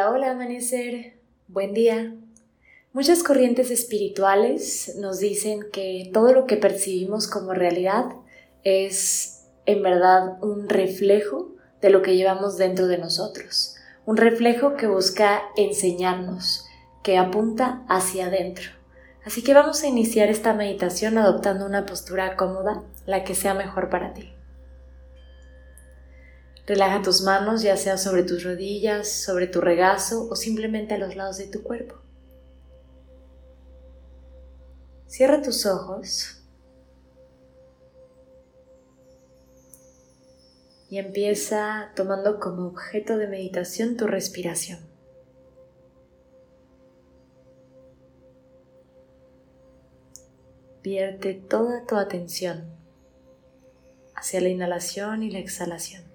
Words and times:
Hola, 0.00 0.12
hola 0.12 0.30
amanecer, 0.30 1.18
buen 1.46 1.74
día. 1.74 2.14
Muchas 2.94 3.22
corrientes 3.22 3.70
espirituales 3.70 4.96
nos 4.98 5.18
dicen 5.18 5.66
que 5.70 6.08
todo 6.10 6.32
lo 6.32 6.46
que 6.46 6.56
percibimos 6.56 7.28
como 7.28 7.52
realidad 7.52 8.06
es 8.64 9.44
en 9.66 9.82
verdad 9.82 10.42
un 10.42 10.70
reflejo 10.70 11.50
de 11.82 11.90
lo 11.90 12.00
que 12.00 12.16
llevamos 12.16 12.56
dentro 12.56 12.86
de 12.86 12.96
nosotros, 12.96 13.76
un 14.06 14.16
reflejo 14.16 14.74
que 14.74 14.86
busca 14.86 15.42
enseñarnos, 15.54 16.64
que 17.02 17.18
apunta 17.18 17.84
hacia 17.86 18.28
adentro. 18.28 18.70
Así 19.26 19.42
que 19.42 19.52
vamos 19.52 19.82
a 19.82 19.88
iniciar 19.88 20.30
esta 20.30 20.54
meditación 20.54 21.18
adoptando 21.18 21.66
una 21.66 21.84
postura 21.84 22.36
cómoda, 22.36 22.84
la 23.04 23.22
que 23.22 23.34
sea 23.34 23.52
mejor 23.52 23.90
para 23.90 24.14
ti. 24.14 24.32
Relaja 26.70 27.02
tus 27.02 27.22
manos 27.22 27.62
ya 27.62 27.76
sea 27.76 27.98
sobre 27.98 28.22
tus 28.22 28.44
rodillas, 28.44 29.10
sobre 29.10 29.48
tu 29.48 29.60
regazo 29.60 30.28
o 30.30 30.36
simplemente 30.36 30.94
a 30.94 30.98
los 30.98 31.16
lados 31.16 31.36
de 31.36 31.48
tu 31.48 31.64
cuerpo. 31.64 31.96
Cierra 35.08 35.42
tus 35.42 35.66
ojos 35.66 36.44
y 40.88 40.98
empieza 40.98 41.90
tomando 41.96 42.38
como 42.38 42.68
objeto 42.68 43.16
de 43.16 43.26
meditación 43.26 43.96
tu 43.96 44.06
respiración. 44.06 44.78
Vierte 50.84 51.34
toda 51.34 51.84
tu 51.84 51.96
atención 51.96 52.72
hacia 54.14 54.40
la 54.40 54.50
inhalación 54.50 55.24
y 55.24 55.32
la 55.32 55.40
exhalación. 55.40 56.09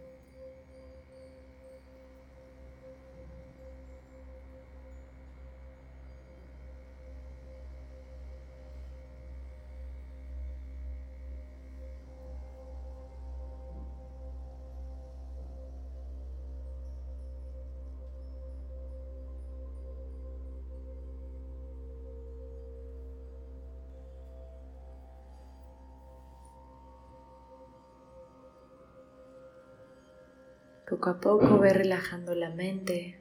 Poco 30.88 31.10
a 31.10 31.20
poco 31.20 31.58
ve 31.58 31.74
relajando 31.74 32.36
la 32.36 32.52
mente, 32.52 33.18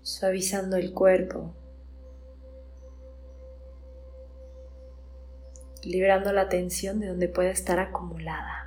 suavizando 0.00 0.76
el 0.78 0.94
cuerpo, 0.94 1.54
librando 5.82 6.32
la 6.32 6.48
tensión 6.48 7.00
de 7.00 7.08
donde 7.08 7.28
pueda 7.28 7.50
estar 7.50 7.78
acumulada. 7.78 8.65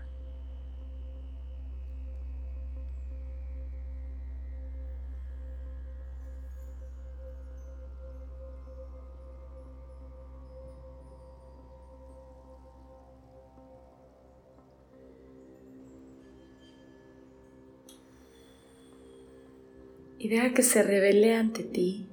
Que 20.29 20.61
se 20.61 20.83
revele 20.83 21.33
ante 21.33 21.63
ti 21.63 22.07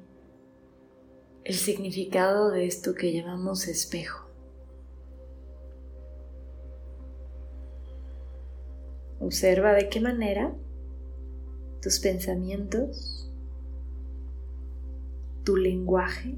el 1.45 1.55
significado 1.55 2.51
de 2.51 2.67
esto 2.67 2.95
que 2.95 3.13
llamamos 3.13 3.69
espejo. 3.69 4.31
Observa 9.21 9.75
de 9.75 9.91
qué 9.91 10.01
manera 10.01 10.55
tus 11.83 12.01
pensamientos, 12.01 13.31
tu 15.45 15.57
lenguaje, 15.57 16.37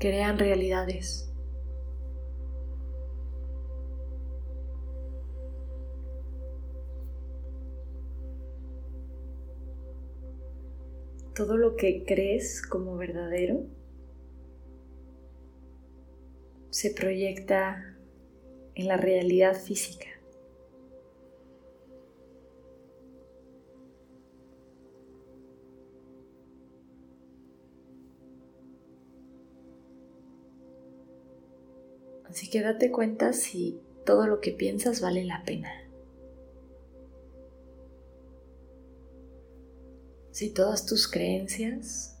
crean 0.00 0.36
realidades. 0.36 1.30
Todo 11.36 11.58
lo 11.58 11.76
que 11.76 12.02
crees 12.04 12.62
como 12.62 12.96
verdadero 12.96 13.66
se 16.70 16.90
proyecta 16.90 17.94
en 18.74 18.88
la 18.88 18.96
realidad 18.96 19.54
física. 19.54 20.06
Así 32.24 32.48
que 32.48 32.62
date 32.62 32.90
cuenta 32.90 33.34
si 33.34 33.78
todo 34.06 34.26
lo 34.26 34.40
que 34.40 34.52
piensas 34.52 35.02
vale 35.02 35.24
la 35.24 35.42
pena. 35.44 35.85
Si 40.36 40.50
todas 40.50 40.84
tus 40.84 41.08
creencias 41.10 42.14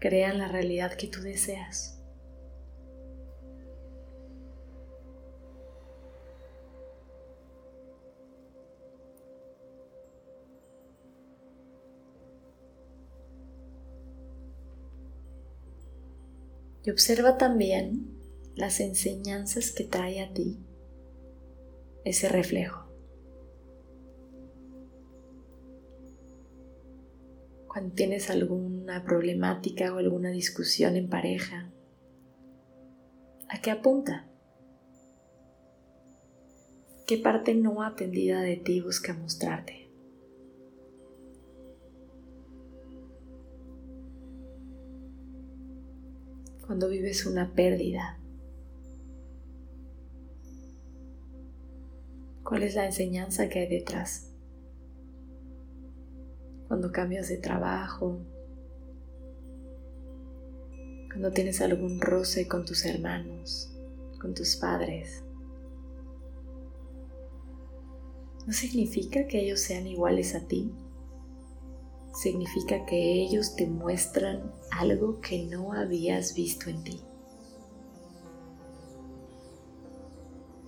crean 0.00 0.38
la 0.38 0.48
realidad 0.48 0.94
que 0.94 1.06
tú 1.06 1.20
deseas. 1.20 2.02
Y 16.82 16.90
observa 16.90 17.38
también 17.38 18.18
las 18.56 18.80
enseñanzas 18.80 19.70
que 19.70 19.84
trae 19.84 20.20
a 20.20 20.34
ti 20.34 20.58
ese 22.04 22.28
reflejo. 22.28 22.89
Cuando 27.80 27.94
tienes 27.94 28.28
alguna 28.28 29.04
problemática 29.04 29.94
o 29.94 29.96
alguna 29.96 30.28
discusión 30.28 30.96
en 30.96 31.08
pareja. 31.08 31.70
¿A 33.48 33.62
qué 33.62 33.70
apunta? 33.70 34.28
¿Qué 37.06 37.16
parte 37.16 37.54
no 37.54 37.82
atendida 37.82 38.42
de 38.42 38.58
ti 38.58 38.82
busca 38.82 39.14
mostrarte? 39.14 39.88
Cuando 46.66 46.86
vives 46.90 47.24
una 47.24 47.54
pérdida, 47.54 48.18
¿cuál 52.44 52.62
es 52.62 52.74
la 52.74 52.84
enseñanza 52.84 53.48
que 53.48 53.60
hay 53.60 53.68
detrás? 53.68 54.29
Cuando 56.80 56.94
cambias 56.94 57.28
de 57.28 57.36
trabajo, 57.36 58.20
cuando 61.08 61.30
tienes 61.30 61.60
algún 61.60 62.00
roce 62.00 62.48
con 62.48 62.64
tus 62.64 62.86
hermanos, 62.86 63.70
con 64.18 64.32
tus 64.32 64.56
padres. 64.56 65.22
No 68.46 68.54
significa 68.54 69.26
que 69.26 69.40
ellos 69.42 69.60
sean 69.60 69.86
iguales 69.88 70.34
a 70.34 70.46
ti. 70.48 70.72
Significa 72.14 72.86
que 72.86 72.96
ellos 72.96 73.56
te 73.56 73.66
muestran 73.66 74.50
algo 74.70 75.20
que 75.20 75.44
no 75.44 75.74
habías 75.74 76.32
visto 76.32 76.70
en 76.70 76.82
ti. 76.82 77.02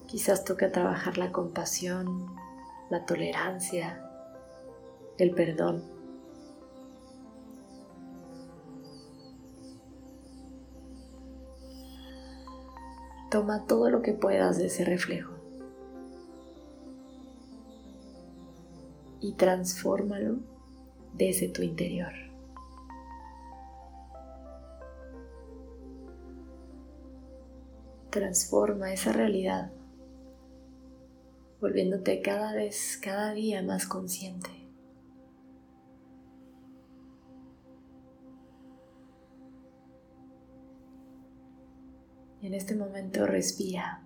Quizás 0.08 0.44
toca 0.44 0.70
trabajar 0.70 1.16
la 1.16 1.32
compasión, 1.32 2.36
la 2.90 3.06
tolerancia, 3.06 4.06
el 5.18 5.30
perdón. 5.34 5.91
Toma 13.32 13.64
todo 13.66 13.88
lo 13.88 14.02
que 14.02 14.12
puedas 14.12 14.58
de 14.58 14.66
ese 14.66 14.84
reflejo 14.84 15.32
y 19.20 19.32
transfórmalo 19.32 20.40
desde 21.14 21.48
tu 21.48 21.62
interior. 21.62 22.12
Transforma 28.10 28.92
esa 28.92 29.12
realidad 29.12 29.72
volviéndote 31.58 32.20
cada 32.20 32.52
vez, 32.52 32.98
cada 33.02 33.32
día 33.32 33.62
más 33.62 33.86
consciente. 33.86 34.61
Y 42.42 42.48
en 42.48 42.54
este 42.54 42.74
momento 42.74 43.24
respira 43.24 44.02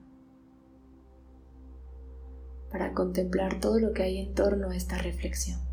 para 2.70 2.92
contemplar 2.92 3.58
todo 3.60 3.80
lo 3.80 3.94
que 3.94 4.02
hay 4.02 4.18
en 4.18 4.34
torno 4.34 4.70
a 4.70 4.76
esta 4.76 4.98
reflexión. 4.98 5.65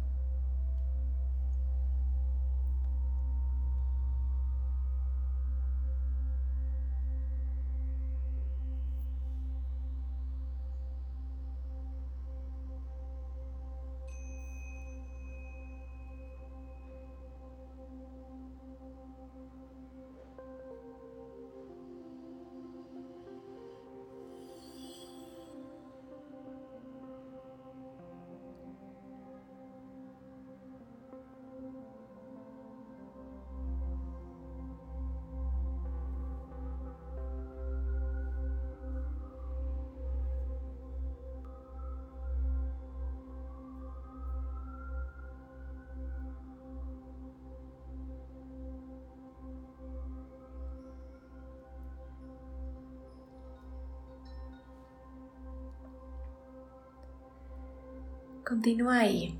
Continúa 58.45 58.99
ahí, 58.99 59.39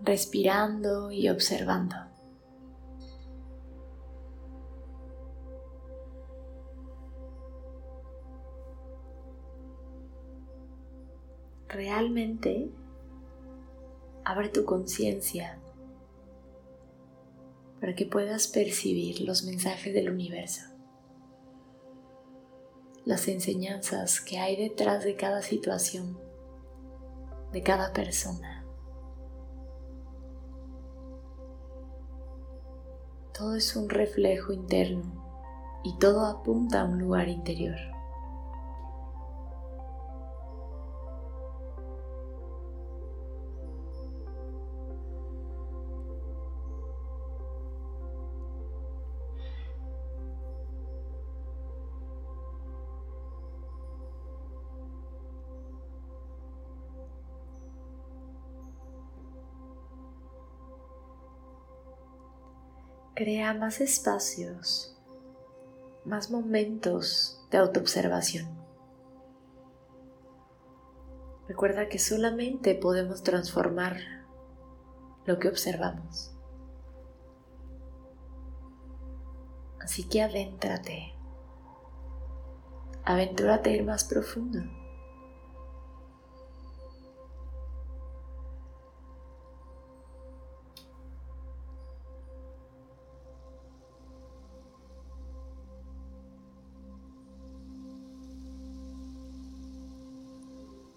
respirando 0.00 1.12
y 1.12 1.28
observando. 1.28 1.96
Realmente 11.68 12.70
abre 14.24 14.48
tu 14.48 14.64
conciencia 14.64 15.58
para 17.78 17.94
que 17.94 18.06
puedas 18.06 18.48
percibir 18.48 19.20
los 19.20 19.44
mensajes 19.44 19.92
del 19.92 20.08
universo, 20.08 20.62
las 23.04 23.28
enseñanzas 23.28 24.22
que 24.22 24.38
hay 24.38 24.56
detrás 24.56 25.04
de 25.04 25.14
cada 25.14 25.42
situación 25.42 26.23
de 27.54 27.62
cada 27.62 27.92
persona. 27.92 28.66
Todo 33.32 33.54
es 33.54 33.76
un 33.76 33.88
reflejo 33.88 34.52
interno 34.52 35.80
y 35.84 35.96
todo 35.98 36.26
apunta 36.26 36.80
a 36.80 36.84
un 36.84 36.98
lugar 36.98 37.28
interior. 37.28 37.76
Crea 63.14 63.54
más 63.54 63.80
espacios, 63.80 64.96
más 66.04 66.30
momentos 66.30 67.40
de 67.50 67.58
autoobservación. 67.58 68.48
Recuerda 71.46 71.88
que 71.88 71.98
solamente 71.98 72.74
podemos 72.74 73.22
transformar 73.22 73.98
lo 75.26 75.38
que 75.38 75.48
observamos. 75.48 76.34
Así 79.80 80.08
que 80.08 80.22
adéntrate, 80.22 81.14
aventúrate 83.04 83.70
a 83.70 83.72
ir 83.74 83.84
más 83.84 84.04
profundo. 84.04 84.60